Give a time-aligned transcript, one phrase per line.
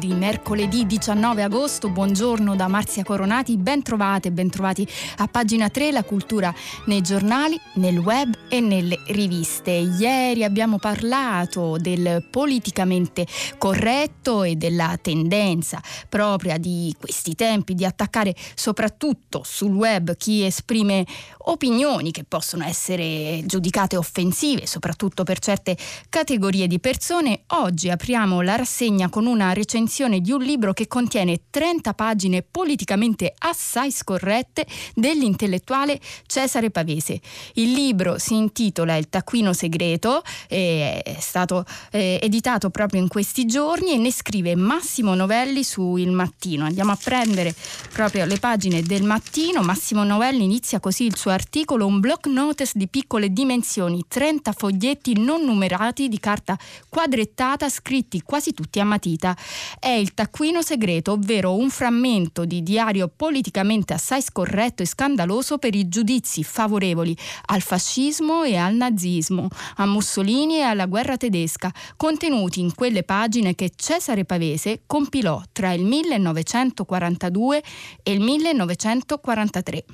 [0.00, 1.90] di mercoledì 19 agosto.
[1.90, 4.88] Buongiorno da Marzia Coronati, ben trovate, ben trovati
[5.18, 6.52] a pagina 3 la cultura
[6.86, 9.72] nei giornali, nel web e nelle riviste.
[9.72, 13.26] Ieri abbiamo parlato del politicamente
[13.58, 21.04] corretto e della tendenza propria di questi tempi di attaccare soprattutto sul web chi esprime
[21.44, 25.76] opinioni che possono essere giudicate offensive, soprattutto per certe
[26.08, 27.42] categorie di persone.
[27.48, 33.34] Oggi apriamo la rassegna con una recensione di un libro che contiene 30 pagine politicamente
[33.38, 37.20] assai scorrette dell'intellettuale Cesare Pavese.
[37.54, 43.92] Il libro si intitola Il taccuino segreto, è stato eh, editato proprio in questi giorni
[43.92, 46.66] e ne scrive Massimo Novelli su Il Mattino.
[46.66, 47.52] Andiamo a prendere
[47.92, 49.60] proprio le pagine del Mattino.
[49.62, 55.18] Massimo Novelli inizia così il suo articolo, un block notice di piccole dimensioni, 30 foglietti
[55.20, 56.56] non numerati di carta
[56.88, 59.36] quadrettata scritti quasi tutti a matita.
[59.80, 65.74] È il taccuino segreto, ovvero un frammento di diario politicamente assai scorretto e scandaloso per
[65.74, 72.60] i giudizi favorevoli al fascismo e al nazismo, a Mussolini e alla guerra tedesca, contenuti
[72.60, 77.62] in quelle pagine che Cesare Pavese compilò tra il 1942
[78.02, 79.84] e il 1943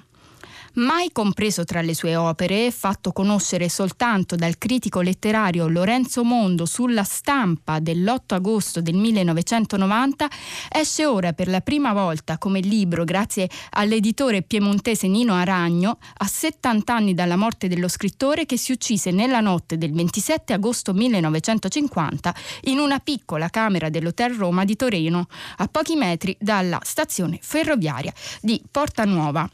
[0.76, 7.04] mai compreso tra le sue opere, fatto conoscere soltanto dal critico letterario Lorenzo Mondo sulla
[7.04, 10.28] stampa dell'8 agosto del 1990,
[10.70, 16.94] esce ora per la prima volta come libro grazie all'editore piemontese Nino Aragno, a 70
[16.94, 22.78] anni dalla morte dello scrittore che si uccise nella notte del 27 agosto 1950 in
[22.78, 29.04] una piccola camera dell'Hotel Roma di Torino, a pochi metri dalla stazione ferroviaria di Porta
[29.04, 29.48] Nuova.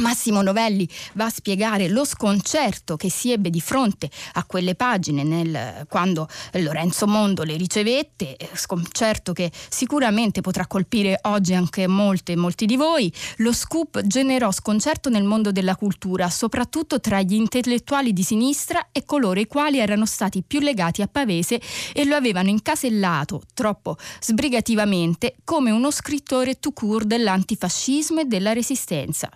[0.00, 5.22] Massimo Novelli va a spiegare lo sconcerto che si ebbe di fronte a quelle pagine
[5.22, 12.66] nel, quando Lorenzo Mondo le ricevette, sconcerto che sicuramente potrà colpire oggi anche molte, molti
[12.66, 13.12] di voi.
[13.38, 19.04] Lo scoop generò sconcerto nel mondo della cultura, soprattutto tra gli intellettuali di sinistra e
[19.04, 21.60] coloro i quali erano stati più legati a Pavese
[21.92, 29.28] e lo avevano incasellato troppo sbrigativamente come uno scrittore tout court dell'antifascismo e della resistenza.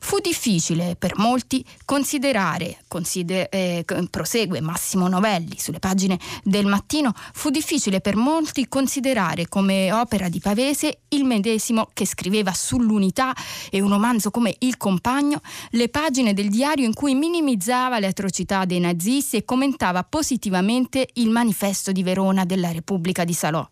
[0.00, 7.50] Fu difficile per molti considerare, consider- eh, prosegue Massimo Novelli sulle pagine del mattino, fu
[7.50, 13.34] difficile per molti considerare come opera di Pavese il medesimo che scriveva sull'unità
[13.70, 18.64] e un romanzo come Il compagno, le pagine del diario in cui minimizzava le atrocità
[18.64, 23.66] dei nazisti e commentava positivamente il manifesto di Verona della Repubblica di Salò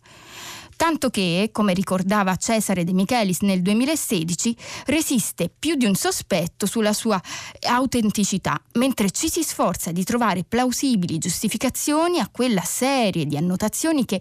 [0.76, 4.56] tanto che, come ricordava Cesare De Michelis nel 2016,
[4.86, 7.20] resiste più di un sospetto sulla sua
[7.68, 14.20] autenticità, mentre ci si sforza di trovare plausibili giustificazioni a quella serie di annotazioni che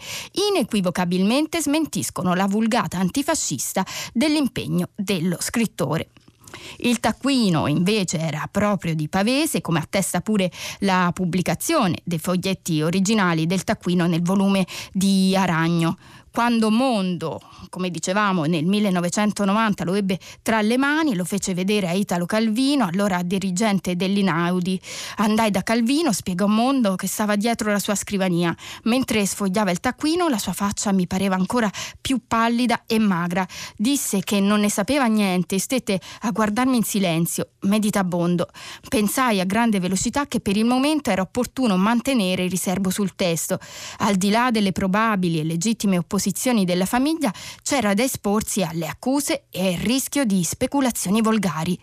[0.50, 6.10] inequivocabilmente smentiscono la vulgata antifascista dell'impegno dello scrittore.
[6.78, 13.46] Il taccuino invece era proprio di Pavese, come attesta pure la pubblicazione dei foglietti originali
[13.46, 15.98] del taccuino nel volume di Aragno
[16.36, 17.40] quando Mondo,
[17.70, 22.84] come dicevamo nel 1990, lo ebbe tra le mani, lo fece vedere a Italo Calvino,
[22.84, 24.78] allora dirigente dell'Inaudi.
[25.16, 28.54] Andai da Calvino, spiegò Mondo che stava dietro la sua scrivania.
[28.84, 31.72] Mentre sfogliava il taccuino, la sua faccia mi pareva ancora
[32.02, 33.48] più pallida e magra.
[33.78, 38.50] Disse che non ne sapeva niente e stette a guardarmi in silenzio, meditabondo.
[38.90, 43.58] Pensai a grande velocità che per il momento era opportuno mantenere il riservo sul testo.
[44.00, 47.32] Al di là delle probabili e legittime opposizioni, posizioni della famiglia
[47.62, 51.80] c'era da esporsi alle accuse e al rischio di speculazioni volgari.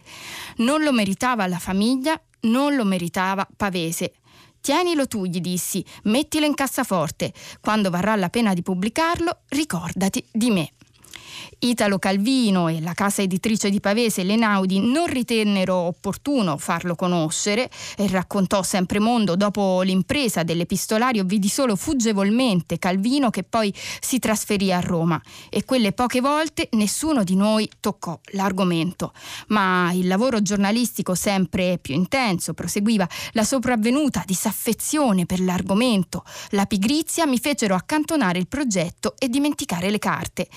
[0.57, 4.15] Non lo meritava la famiglia, non lo meritava Pavese.
[4.61, 7.33] Tienilo tu, gli dissi, mettilo in cassaforte.
[7.61, 10.73] Quando varrà la pena di pubblicarlo, ricordati di me.
[11.61, 18.09] Italo Calvino e la casa editrice di Pavese, Lenaudi, non ritennero opportuno farlo conoscere e
[18.09, 24.81] raccontò sempre Mondo dopo l'impresa dell'epistolario vidi solo fuggevolmente Calvino che poi si trasferì a
[24.81, 29.13] Roma e quelle poche volte nessuno di noi toccò l'argomento.
[29.49, 37.27] Ma il lavoro giornalistico sempre più intenso proseguiva la sopravvenuta disaffezione per l'argomento, la pigrizia
[37.27, 40.49] mi fecero accantonare il progetto e dimenticare le carte.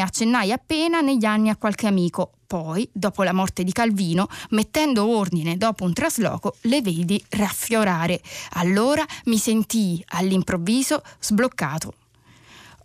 [0.00, 2.30] Accennai appena negli anni a qualche amico.
[2.46, 8.20] Poi, dopo la morte di Calvino, mettendo ordine dopo un trasloco, le vedi raffiorare.
[8.52, 11.94] Allora mi sentii all'improvviso sbloccato.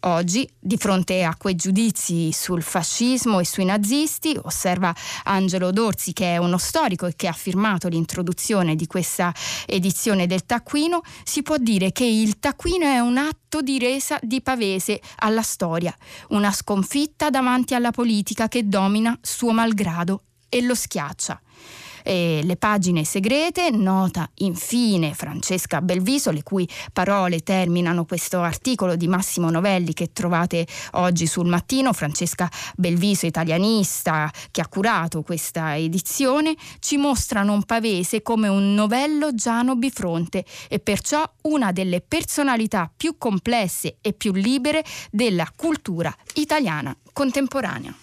[0.03, 4.95] Oggi, di fronte a quei giudizi sul fascismo e sui nazisti, osserva
[5.25, 9.31] Angelo Dorsi, che è uno storico e che ha firmato l'introduzione di questa
[9.67, 14.41] edizione del Taccuino, si può dire che il Taccuino è un atto di resa di
[14.41, 15.95] Pavese alla storia,
[16.29, 21.39] una sconfitta davanti alla politica che domina suo malgrado e lo schiaccia
[22.03, 29.07] eh, le pagine segrete, nota infine Francesca Belviso, le cui parole terminano questo articolo di
[29.07, 31.93] Massimo Novelli che trovate oggi sul mattino.
[31.93, 39.33] Francesca Belviso, italianista, che ha curato questa edizione, ci mostrano un pavese come un novello
[39.33, 46.95] Giano bifronte e perciò una delle personalità più complesse e più libere della cultura italiana
[47.13, 47.93] contemporanea.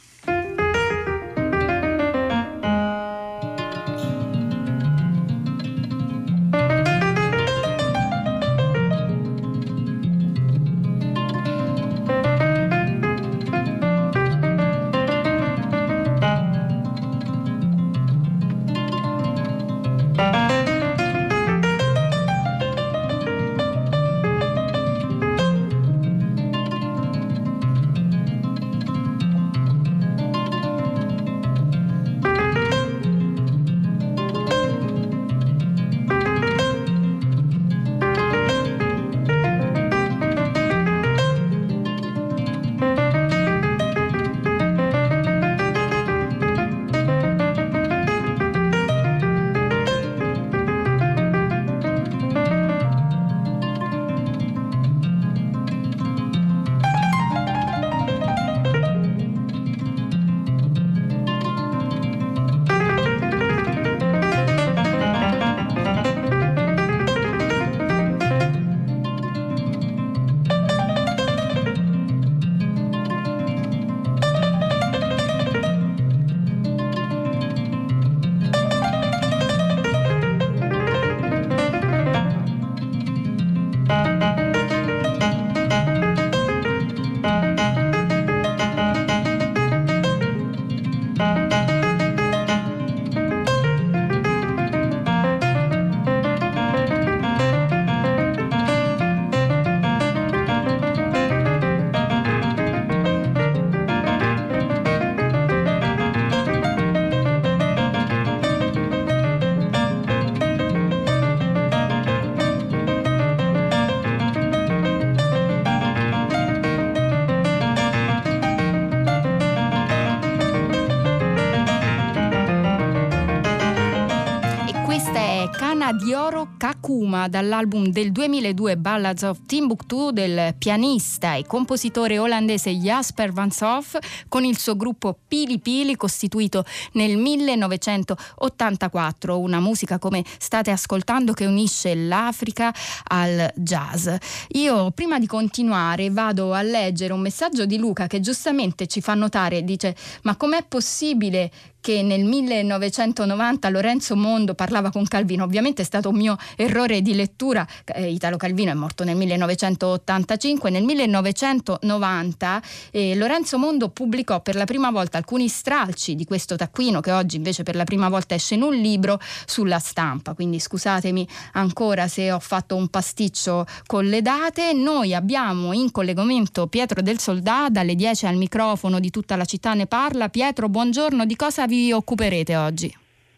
[127.09, 133.97] Kakuma dall'album del 2002 Ballads of Timbuktu del pianista e compositore olandese Jasper Van Soff
[134.29, 141.47] con il suo gruppo Pili Pili costituito nel 1984, una musica come state ascoltando che
[141.47, 142.75] unisce l'Africa
[143.05, 144.07] al jazz.
[144.49, 149.15] Io prima di continuare vado a leggere un messaggio di Luca che giustamente ci fa
[149.15, 151.51] notare, dice ma com'è possibile
[151.89, 157.15] che nel 1990 Lorenzo Mondo parlava con Calvino, ovviamente è stato un mio errore di
[157.15, 164.55] lettura, eh, Italo Calvino è morto nel 1985, nel 1990 eh, Lorenzo Mondo pubblicò per
[164.55, 168.35] la prima volta alcuni stralci di questo taccuino che oggi invece per la prima volta
[168.35, 174.05] esce in un libro sulla stampa, quindi scusatemi ancora se ho fatto un pasticcio con
[174.05, 179.37] le date, noi abbiamo in collegamento Pietro del Soldà dalle 10 al microfono di tutta
[179.37, 182.93] la città ne parla, Pietro buongiorno, di cosa vi occuperete oggi?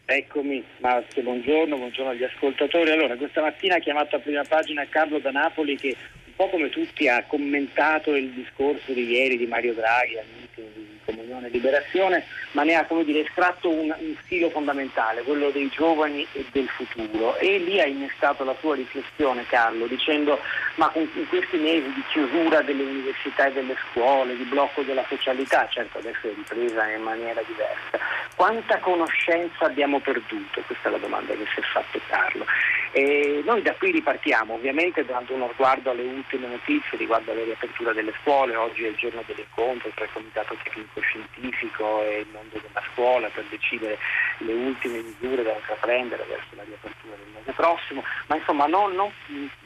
[0.05, 2.91] Eccomi, Marzio, buongiorno, buongiorno agli ascoltatori.
[2.91, 5.95] Allora, questa mattina ha chiamato a prima pagina Carlo da Napoli che
[6.31, 10.67] un po' come tutti ha commentato il discorso di ieri di Mario Draghi al meeting
[10.73, 15.67] di Comunione e Liberazione, ma ne ha dire, estratto un, un stilo fondamentale, quello dei
[15.69, 17.37] giovani e del futuro.
[17.37, 20.39] E lì ha innestato la sua riflessione, Carlo, dicendo
[20.75, 25.67] ma in questi mesi di chiusura delle università e delle scuole, di blocco della socialità,
[25.69, 27.99] certo adesso è ripresa in maniera diversa,
[28.35, 30.61] quanta conoscenza abbiamo perduto?
[30.65, 32.45] Questa è la domanda che si è fatto Carlo.
[32.93, 37.93] E noi da qui ripartiamo, ovviamente dando uno sguardo alle ultime notizie riguardo alla riapertura
[37.93, 42.59] delle scuole, oggi è il giorno dell'incontro tra il Comitato Tecnico Scientifico e il mondo
[42.59, 43.97] della scuola per decidere
[44.39, 49.09] le ultime misure da intraprendere verso la riapertura del mese prossimo, ma insomma non, non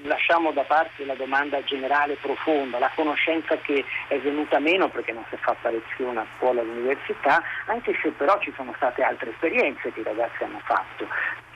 [0.04, 5.26] lasciamo da parte la domanda generale profonda, la conoscenza che è venuta meno perché non
[5.30, 9.32] si è fatta lezione a scuola e all'università, anche se però ci sono state altre
[9.32, 11.08] esperienze che i ragazzi hanno fatto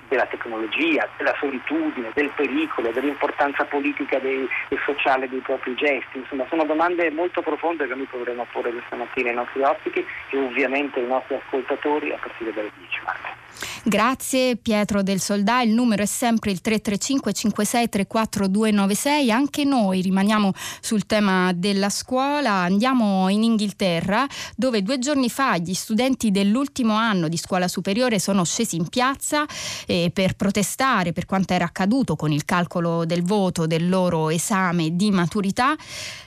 [0.09, 4.47] della tecnologia, della solitudine, del pericolo, dell'importanza politica e
[4.83, 6.17] sociale dei propri gesti.
[6.17, 10.37] Insomma, sono domande molto profonde che noi potremo porre questa mattina ai nostri ospiti e
[10.37, 13.48] ovviamente ai nostri ascoltatori a partire dalle 10 marzo.
[13.83, 20.01] Grazie Pietro del Soldà, il numero è sempre il 335 56 34 296, anche noi
[20.01, 20.51] rimaniamo
[20.81, 27.27] sul tema della scuola, andiamo in Inghilterra dove due giorni fa gli studenti dell'ultimo anno
[27.27, 29.45] di scuola superiore sono scesi in piazza
[29.85, 34.95] eh, per protestare per quanto era accaduto con il calcolo del voto del loro esame
[34.95, 35.75] di maturità.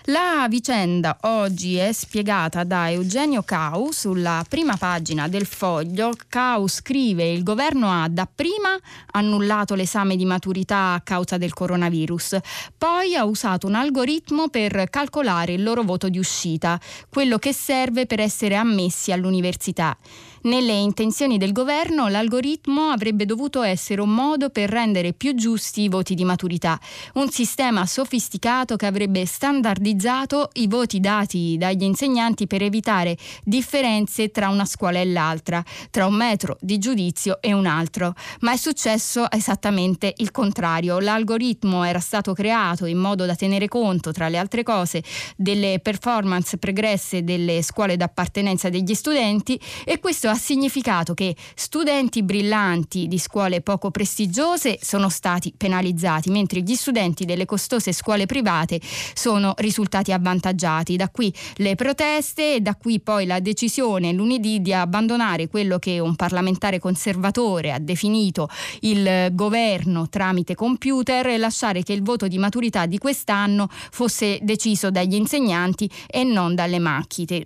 [0.07, 6.13] La vicenda oggi è spiegata da Eugenio Cau sulla prima pagina del foglio.
[6.29, 8.79] Cau scrive il governo ha dapprima
[9.13, 12.39] annullato l'esame di maturità a causa del coronavirus,
[12.77, 18.07] poi ha usato un algoritmo per calcolare il loro voto di uscita, quello che serve
[18.07, 19.97] per essere ammessi all'università.
[20.45, 25.89] Nelle intenzioni del governo l'algoritmo avrebbe dovuto essere un modo per rendere più giusti i
[25.89, 26.81] voti di maturità,
[27.15, 34.49] un sistema sofisticato che avrebbe standardizzato i voti dati dagli insegnanti per evitare differenze tra
[34.49, 38.13] una scuola e l'altra, tra un metro di giudizio e un altro.
[38.41, 40.99] Ma è successo esattamente il contrario.
[40.99, 45.05] L'algoritmo era stato creato in modo da tenere conto, tra le altre cose,
[45.37, 53.07] delle performance pregresse delle scuole d'appartenenza degli studenti e questo ha significato che studenti brillanti
[53.07, 58.81] di scuole poco prestigiose sono stati penalizzati, mentre gli studenti delle costose scuole private
[59.15, 60.97] sono risultati avvantaggiati.
[60.97, 65.99] Da qui le proteste e da qui poi la decisione lunedì di abbandonare quello che
[65.99, 68.49] un parlamentare conservatore ha definito
[68.81, 74.91] il governo tramite computer e lasciare che il voto di maturità di quest'anno fosse deciso
[74.91, 77.45] dagli insegnanti e non dalle macchine.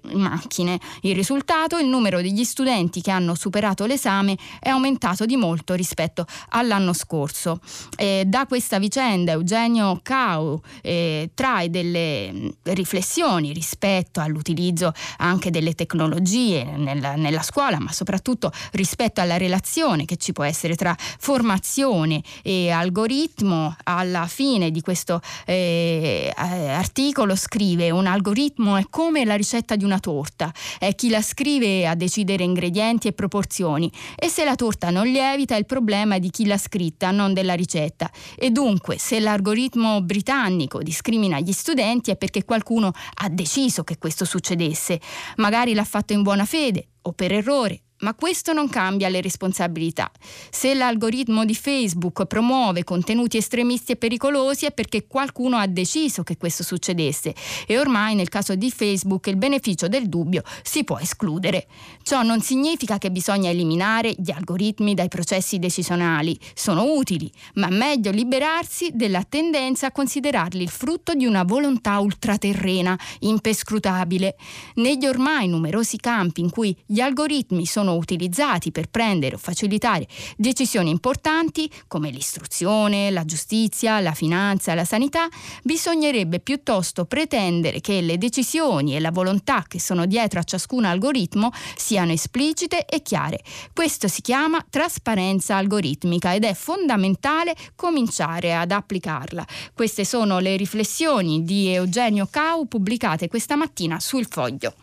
[1.01, 5.75] Il risultato, il numero degli studenti studenti che hanno superato l'esame è aumentato di molto
[5.75, 7.59] rispetto all'anno scorso.
[7.97, 15.75] Eh, da questa vicenda Eugenio Cau eh, trae delle mm, riflessioni rispetto all'utilizzo anche delle
[15.75, 22.23] tecnologie nella, nella scuola, ma soprattutto rispetto alla relazione che ci può essere tra formazione
[22.43, 23.75] e algoritmo.
[23.85, 29.99] Alla fine di questo eh, articolo scrive un algoritmo è come la ricetta di una
[29.99, 34.91] torta, è chi la scrive a decidere ingredienti ingredienti e proporzioni e se la torta
[34.91, 38.11] non lievita il problema è di chi l'ha scritta, non della ricetta.
[38.37, 44.25] E dunque, se l'algoritmo britannico discrimina gli studenti è perché qualcuno ha deciso che questo
[44.25, 45.01] succedesse.
[45.37, 50.11] Magari l'ha fatto in buona fede o per errore ma questo non cambia le responsabilità.
[50.51, 56.37] Se l'algoritmo di Facebook promuove contenuti estremisti e pericolosi è perché qualcuno ha deciso che
[56.37, 57.35] questo succedesse
[57.67, 61.67] e ormai nel caso di Facebook il beneficio del dubbio si può escludere.
[62.03, 66.39] Ciò non significa che bisogna eliminare gli algoritmi dai processi decisionali.
[66.55, 72.99] Sono utili, ma meglio liberarsi della tendenza a considerarli il frutto di una volontà ultraterrena,
[73.21, 74.37] impescrutabile.
[74.75, 80.09] Negli ormai numerosi campi in cui gli algoritmi sono sono utilizzati per prendere o facilitare
[80.37, 85.29] decisioni importanti come l'istruzione, la giustizia, la finanza, la sanità,
[85.63, 91.53] bisognerebbe piuttosto pretendere che le decisioni e la volontà che sono dietro a ciascun algoritmo
[91.77, 93.41] siano esplicite e chiare.
[93.73, 99.47] Questo si chiama trasparenza algoritmica ed è fondamentale cominciare ad applicarla.
[99.73, 104.75] Queste sono le riflessioni di Eugenio Cau pubblicate questa mattina sul foglio.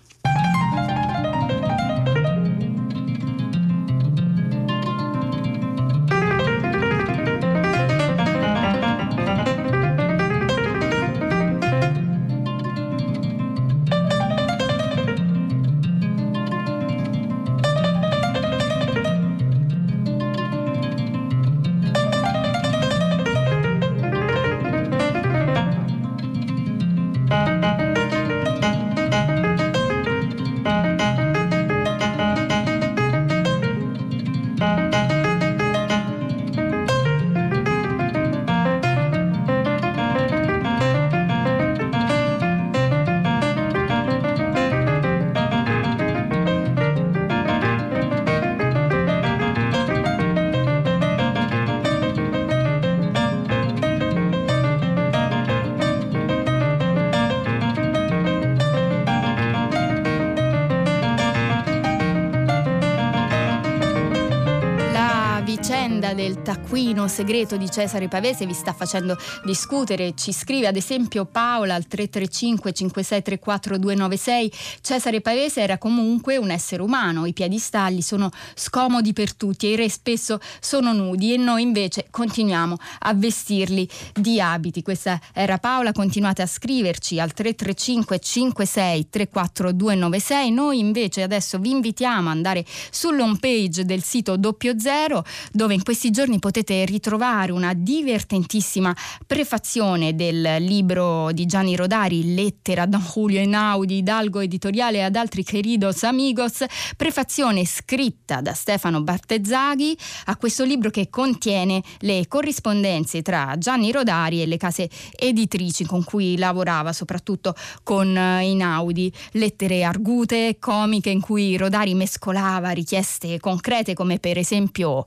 [67.03, 70.13] Taccuino segreto di Cesare Pavese vi sta facendo discutere.
[70.15, 74.51] Ci scrive ad esempio Paola al 335 5634 296.
[74.81, 79.75] Cesare Pavese era comunque un essere umano, i piedistalli sono scomodi per tutti e i
[79.75, 84.81] re spesso sono nudi e noi invece continuiamo a vestirli di abiti.
[84.81, 90.51] Questa era Paola, continuate a scriverci al 335 56 34 296.
[90.51, 95.83] Noi invece adesso vi invitiamo ad andare sull'home page del sito Doppio Zero dove in
[95.83, 98.95] questi giorni potete ritrovare una divertentissima
[99.25, 106.03] prefazione del libro di Gianni Rodari, Lettera da Julio Einaudi, Hidalgo Editoriale ad altri queridos
[106.03, 106.63] amigos,
[106.95, 114.43] prefazione scritta da Stefano Bartezzaghi a questo libro che contiene le corrispondenze tra Gianni Rodari
[114.43, 121.57] e le case editrici con cui lavorava, soprattutto con Einaudi, lettere argute, comiche in cui
[121.57, 125.05] Rodari mescolava richieste concrete come per esempio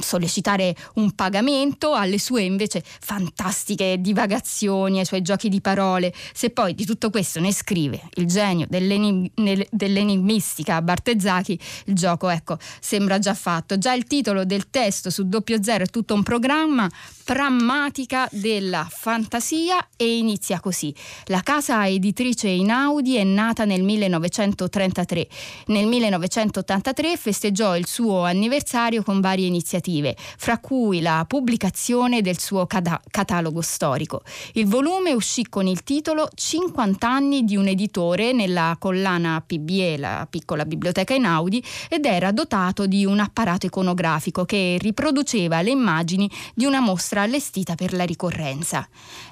[0.00, 1.25] sollecitare un pagamento,
[1.92, 6.12] alle sue invece fantastiche divagazioni, ai suoi giochi di parole.
[6.32, 12.58] Se poi di tutto questo ne scrive il genio dell'enig- dell'enigmistica Bartezzacchi, il gioco ecco
[12.80, 13.78] sembra già fatto.
[13.78, 16.88] Già il titolo del testo su doppio zero è tutto un programma,
[17.26, 20.94] Prammatica della fantasia e inizia così.
[21.24, 25.26] La casa editrice Inaudi è nata nel 1933.
[25.66, 32.66] Nel 1983 festeggiò il suo anniversario con varie iniziative, fra cui la pubblicazione del suo
[32.66, 34.22] cata- catalogo storico.
[34.52, 40.26] Il volume uscì con il titolo 50 anni di un editore nella collana PBE, la
[40.28, 46.64] piccola biblioteca Inaudi, ed era dotato di un apparato iconografico che riproduceva le immagini di
[46.64, 48.86] una mostra allestita per la ricorrenza.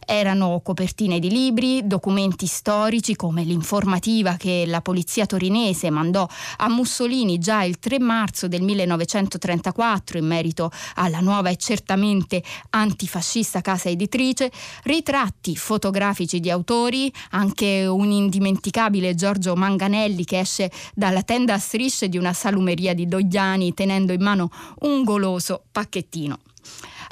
[0.07, 7.39] Erano copertine di libri, documenti storici come l'informativa che la polizia torinese mandò a Mussolini
[7.39, 14.51] già il 3 marzo del 1934 in merito alla nuova e certamente antifascista casa editrice,
[14.85, 22.09] ritratti fotografici di autori, anche un indimenticabile Giorgio Manganelli che esce dalla tenda a strisce
[22.09, 26.39] di una salumeria di Dogliani tenendo in mano un goloso pacchettino.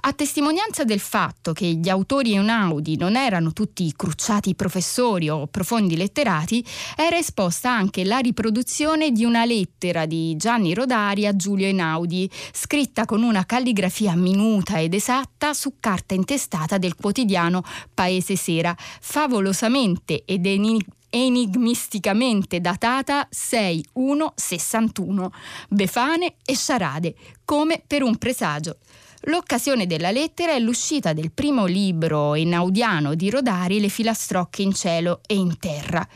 [0.05, 5.97] A testimonianza del fatto che gli autori Einaudi non erano tutti crucciati professori o profondi
[5.97, 6.65] letterati,
[6.97, 13.05] era esposta anche la riproduzione di una lettera di Gianni Rodari a Giulio Einaudi, scritta
[13.05, 17.62] con una calligrafia minuta ed esatta su carta intestata del quotidiano
[17.95, 25.31] Paese Sera, favolosamente ed enigmaticamente enigmisticamente datata 6161,
[25.69, 28.79] Befane e Sciarade, come per un presagio.
[29.27, 35.21] L'occasione della lettera è l'uscita del primo libro inaudiano di Rodari, Le filastrocche in cielo
[35.27, 36.07] e in terra.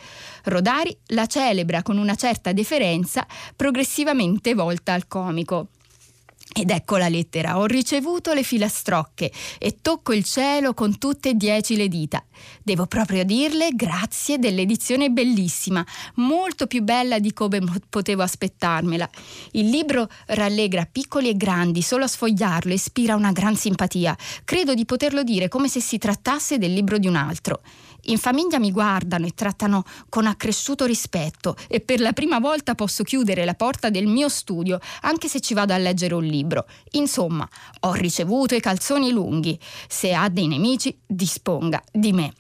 [0.45, 5.69] Rodari la celebra con una certa deferenza, progressivamente volta al comico.
[6.59, 7.59] Ed ecco la lettera.
[7.59, 12.25] Ho ricevuto le filastrocche e tocco il cielo con tutte e dieci le dita.
[12.63, 19.07] Devo proprio dirle grazie dell'edizione bellissima, molto più bella di come potevo aspettarmela.
[19.53, 24.17] Il libro rallegra piccoli e grandi, solo a sfogliarlo ispira una gran simpatia.
[24.43, 27.61] Credo di poterlo dire come se si trattasse del libro di un altro.
[28.07, 33.03] In famiglia mi guardano e trattano con accresciuto rispetto e per la prima volta posso
[33.03, 36.67] chiudere la porta del mio studio anche se ci vado a leggere un libro.
[36.93, 37.49] Insomma,
[37.81, 39.59] ho ricevuto i calzoni lunghi.
[39.89, 42.33] Se ha dei nemici, disponga di me.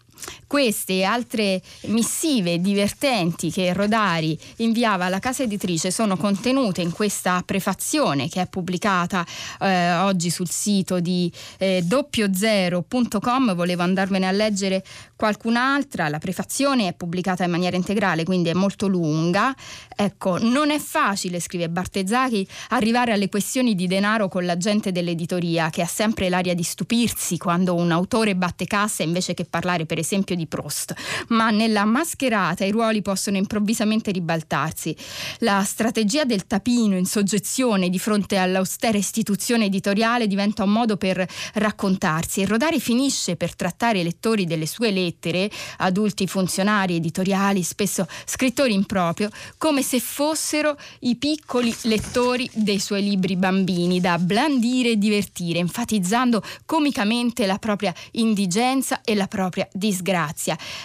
[0.46, 7.42] Queste e altre missive divertenti che Rodari inviava alla casa editrice sono contenute in questa
[7.44, 9.26] prefazione che è pubblicata
[9.60, 13.54] eh, oggi sul sito di eh, doppiozero.com.
[13.56, 14.84] Volevo andarvene a leggere
[15.16, 16.08] qualcun'altra.
[16.08, 19.54] La prefazione è pubblicata in maniera integrale, quindi è molto lunga.
[19.96, 25.70] Ecco, non è facile, scrive Bartezzacchi, arrivare alle questioni di denaro con la gente dell'editoria,
[25.70, 29.98] che ha sempre l'aria di stupirsi quando un autore batte cassa invece che parlare, per
[29.98, 30.94] esempio, di Proust.
[31.28, 34.96] Ma nella mascherata i ruoli possono improvvisamente ribaltarsi.
[35.38, 41.26] La strategia del tapino in soggezione di fronte all'austera istituzione editoriale diventa un modo per
[41.54, 48.06] raccontarsi e Rodari finisce per trattare i lettori delle sue lettere, adulti funzionari editoriali, spesso
[48.24, 54.90] scrittori in proprio, come se fossero i piccoli lettori dei suoi libri bambini, da blandire
[54.90, 60.25] e divertire, enfatizzando comicamente la propria indigenza e la propria disgrazia.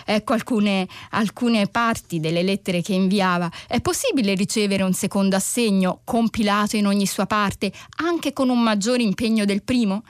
[0.05, 3.49] Ecco alcune, alcune parti delle lettere che inviava.
[3.67, 9.03] È possibile ricevere un secondo assegno compilato in ogni sua parte, anche con un maggiore
[9.03, 10.03] impegno del primo?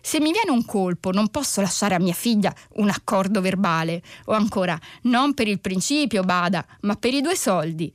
[0.00, 4.02] Se mi viene un colpo, non posso lasciare a mia figlia un accordo verbale.
[4.26, 7.92] O ancora, non per il principio, bada, ma per i due soldi.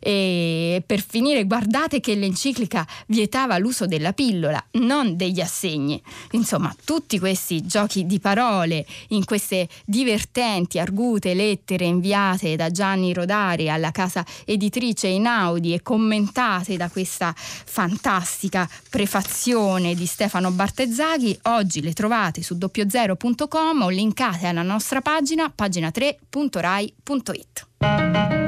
[0.00, 6.00] E per finire, guardate che l'enciclica vietava l'uso della pillola, non degli assegni.
[6.32, 13.70] Insomma, tutti questi giochi di parole in queste divertenti, argute lettere inviate da Gianni Rodari
[13.70, 21.92] alla casa editrice Inaudi e commentate da questa fantastica prefazione di Stefano Bartezzaghi, oggi le
[21.92, 28.47] trovate su doppiozero.com o linkate alla nostra pagina, pagina3.rai.it.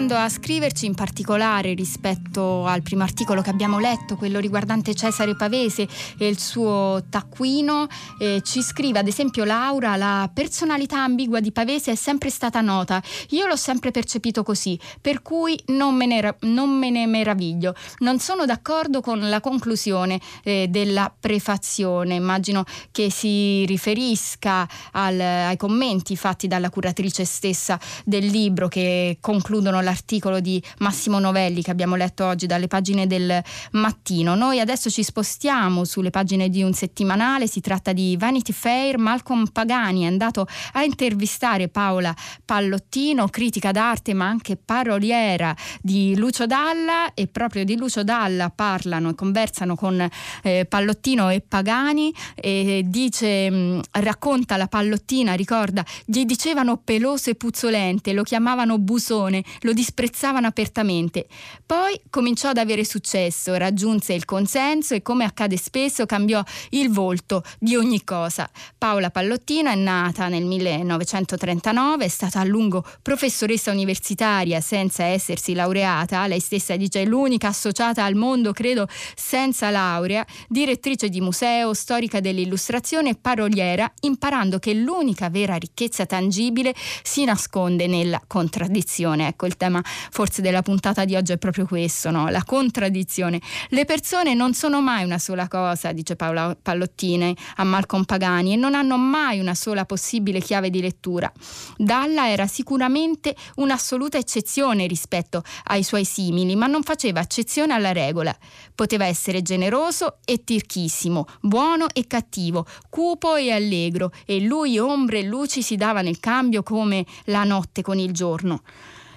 [0.00, 5.36] continuando a scriverci in particolare rispetto al primo articolo che abbiamo letto, quello riguardante Cesare
[5.36, 5.86] Pavese
[6.16, 7.86] e il suo taccuino.
[8.18, 13.02] Eh, ci scrive ad esempio Laura, la personalità ambigua di Pavese è sempre stata nota,
[13.30, 17.74] io l'ho sempre percepito così, per cui non me ne, non me ne meraviglio.
[17.98, 25.58] Non sono d'accordo con la conclusione eh, della prefazione, immagino che si riferisca al, ai
[25.58, 31.96] commenti fatti dalla curatrice stessa del libro che concludono l'articolo di Massimo Novelli che abbiamo
[31.96, 34.36] letto oggi dalle pagine del mattino.
[34.36, 39.46] Noi adesso ci spostiamo sulle pagine di un settimanale, si tratta di Vanity Fair, Malcolm
[39.46, 47.12] Pagani è andato a intervistare Paola Pallottino, critica d'arte ma anche paroliera di Lucio Dalla
[47.14, 50.08] e proprio di Lucio Dalla parlano e conversano con
[50.42, 57.30] eh, Pallottino e Pagani e dice, mh, mm, racconta la Pallottina, ricorda, gli dicevano peloso
[57.30, 61.26] e puzzolente, lo chiamavano busone, lo disprezzavano apertamente.
[61.64, 67.42] Poi cominciò ad avere successo, raggiunse il consenso e come accade spesso cambiò il volto
[67.58, 68.48] di ogni cosa.
[68.76, 76.26] Paola Pallottina è nata nel 1939, è stata a lungo professoressa universitaria senza essersi laureata,
[76.26, 83.10] lei stessa dice l'unica associata al mondo, credo, senza laurea, direttrice di museo, storica dell'illustrazione
[83.10, 89.28] e paroliera, imparando che l'unica vera ricchezza tangibile si nasconde nella contraddizione.
[89.28, 92.28] Ecco, il tema forse della puntata di oggi è proprio questo, no?
[92.28, 93.40] la contraddizione.
[93.68, 98.56] Le persone non sono mai una sola cosa, dice Paola Pallottine a Malcolm Pagani, e
[98.56, 101.30] non hanno mai una sola possibile chiave di lettura.
[101.76, 108.36] Dalla era sicuramente un'assoluta eccezione rispetto ai suoi simili, ma non faceva eccezione alla regola.
[108.74, 115.24] Poteva essere generoso e tirchissimo, buono e cattivo, cupo e allegro, e lui ombre e
[115.24, 118.62] luci si dava nel cambio come la notte con il giorno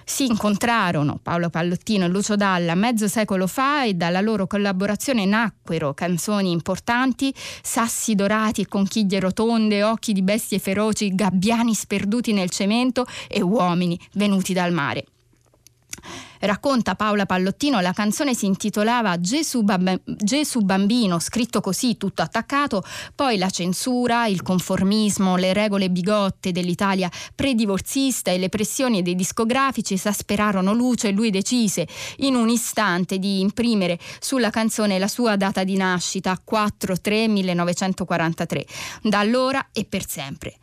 [0.04, 5.94] si incontrarono Paolo Pallottino e Lucio Dalla mezzo secolo fa e dalla loro collaborazione nacquero
[5.94, 13.06] canzoni importanti, sassi dorati e conchiglie rotonde, occhi di bestie feroci, gabbiani sperduti nel cemento
[13.28, 15.04] e uomini venuti dal mare.
[16.40, 22.84] Racconta Paola Pallottino, la canzone si intitolava Gesù, Bab- Gesù Bambino, scritto così, tutto attaccato,
[23.14, 29.94] poi la censura, il conformismo, le regole bigotte dell'Italia predivorzista e le pressioni dei discografici
[29.94, 31.08] esasperarono Luce.
[31.08, 31.88] E lui decise
[32.18, 38.64] in un istante di imprimere sulla canzone la sua data di nascita, 4-3-1943,
[39.02, 40.56] da allora e per sempre.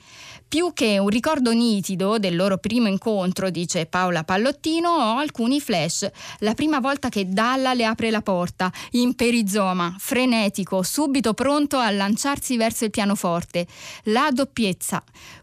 [0.52, 6.12] Più che un ricordo nitido del loro primo incontro, dice Paola Pallottino, ho alcuni flash,
[6.40, 11.90] la prima volta che Dalla le apre la porta, in perizoma, frenetico, subito pronto a
[11.90, 13.66] lanciarsi verso il pianoforte.
[14.04, 15.02] La doppiezza.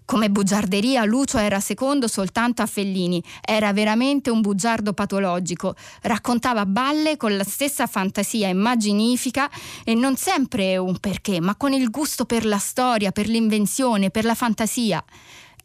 [0.09, 7.19] Come bugiarderia Lucio era secondo soltanto a Fellini, era veramente un bugiardo patologico, raccontava balle
[7.19, 9.51] con la stessa fantasia immaginifica
[9.85, 14.25] e non sempre un perché, ma con il gusto per la storia, per l'invenzione, per
[14.25, 15.05] la fantasia.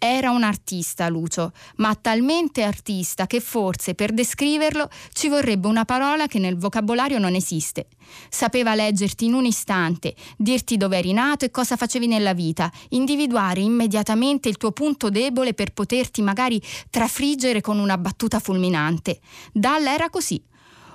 [0.05, 6.27] Era un artista Lucio, ma talmente artista che forse per descriverlo ci vorrebbe una parola
[6.27, 7.87] che nel vocabolario non esiste.
[8.27, 13.61] Sapeva leggerti in un istante, dirti dove eri nato e cosa facevi nella vita, individuare
[13.61, 19.21] immediatamente il tuo punto debole per poterti magari trafriggere con una battuta fulminante.
[19.53, 20.43] Dalla era così.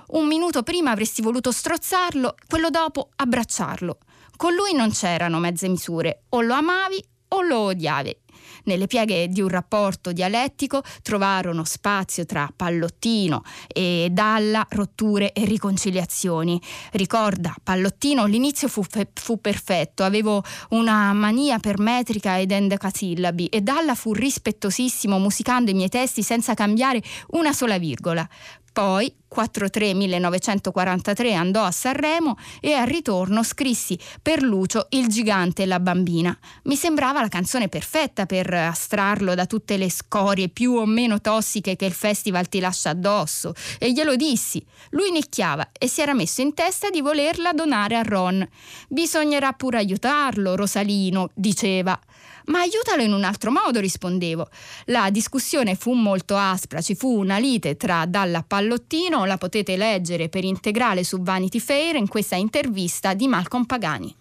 [0.09, 3.97] Un minuto prima avresti voluto strozzarlo, quello dopo abbracciarlo.
[4.37, 8.15] Con lui non c'erano mezze misure, o lo amavi o lo odiavi.
[8.63, 16.61] Nelle pieghe di un rapporto dialettico trovarono spazio tra pallottino e dalla, rotture e riconciliazioni.
[16.91, 23.95] Ricorda, pallottino, l'inizio fu, fu perfetto, avevo una mania per metrica ed endecasillabi e dalla
[23.95, 28.27] fu rispettosissimo musicando i miei testi senza cambiare una sola virgola.
[28.79, 35.65] Poi 4-3 1943 andò a Sanremo e al ritorno scrissi per Lucio Il gigante e
[35.65, 36.35] la bambina.
[36.63, 41.75] Mi sembrava la canzone perfetta per astrarlo da tutte le scorie più o meno tossiche
[41.75, 44.65] che il festival ti lascia addosso e glielo dissi.
[44.91, 48.47] Lui nicchiava e si era messo in testa di volerla donare a Ron.
[48.87, 51.99] Bisognerà pure aiutarlo, Rosalino, diceva.
[52.49, 54.49] Ma aiutalo in un altro modo, rispondevo.
[54.85, 60.29] La discussione fu molto aspra, ci fu una lite tra Dalla Pallottino, la potete leggere
[60.29, 64.15] per integrale su Vanity Fair in questa intervista di Malcolm Pagani.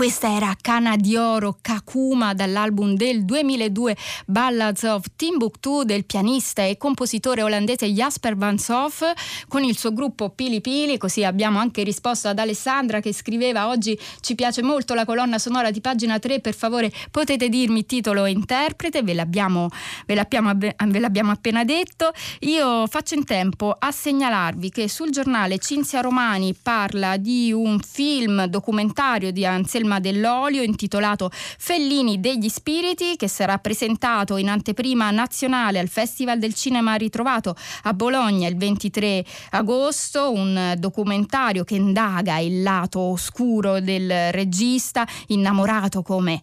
[0.00, 1.58] Questa era Cana di Oro
[1.90, 9.12] Kakuma dall'album del 2002 Ballads of Timbuktu del pianista e compositore olandese Jasper Van Sof
[9.48, 10.98] con il suo gruppo Pili Pili.
[10.98, 15.72] Così abbiamo anche risposto ad Alessandra che scriveva oggi ci piace molto la colonna sonora
[15.72, 16.38] di pagina 3.
[16.38, 19.68] Per favore potete dirmi titolo e interprete, ve l'abbiamo,
[20.06, 22.12] ve l'abbiamo, ve l'abbiamo appena detto.
[22.40, 28.44] Io faccio in tempo a segnalarvi che sul giornale Cinzia Romani parla di un film
[28.44, 31.32] documentario di Anselma Dell'Olio intitolato
[31.80, 37.94] Fellini degli Spiriti che sarà presentato in anteprima nazionale al Festival del Cinema Ritrovato a
[37.94, 46.42] Bologna il 23 agosto, un documentario che indaga il lato oscuro del regista innamorato come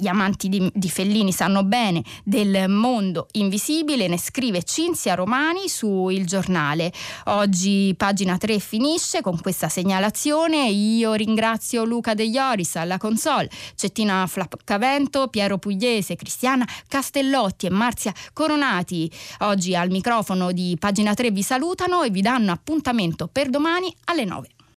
[0.00, 6.08] gli amanti di, di, Fellini sanno bene del mondo invisibile, ne scrive Cinzia Romani su
[6.08, 6.92] Il Giornale.
[7.24, 10.68] Oggi pagina 3 finisce con questa segnalazione.
[10.68, 18.14] Io ringrazio Luca De Ioris alla console, Cettina Flaccavento, Piero Pugliese, Cristiana Castellotti e Marzia
[18.32, 19.10] Coronati.
[19.40, 24.24] Oggi al microfono di pagina 3 vi salutano e vi danno appuntamento per domani alle
[24.24, 24.48] 9.